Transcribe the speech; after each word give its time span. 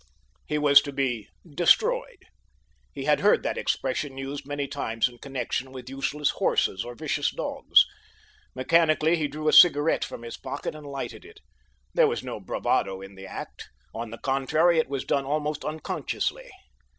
He 0.47 0.57
was 0.57 0.81
to 0.81 0.91
be 0.91 1.29
"destroyed." 1.47 2.23
He 2.91 3.03
had 3.05 3.19
heard 3.19 3.43
that 3.43 3.55
expression 3.55 4.17
used 4.17 4.47
many 4.47 4.67
times 4.67 5.07
in 5.07 5.19
connection 5.19 5.71
with 5.71 5.91
useless 5.91 6.31
horses, 6.31 6.83
or 6.83 6.95
vicious 6.95 7.29
dogs. 7.29 7.85
Mechanically 8.55 9.15
he 9.15 9.27
drew 9.27 9.47
a 9.47 9.53
cigarette 9.53 10.03
from 10.03 10.23
his 10.23 10.37
pocket 10.37 10.73
and 10.73 10.87
lighted 10.87 11.23
it. 11.23 11.39
There 11.93 12.07
was 12.07 12.23
no 12.23 12.39
bravado 12.39 12.99
in 12.99 13.13
the 13.13 13.27
act. 13.27 13.69
On 13.93 14.09
the 14.09 14.17
contrary 14.17 14.79
it 14.79 14.89
was 14.89 15.05
done 15.05 15.23
almost 15.25 15.63
unconsciously. 15.63 16.49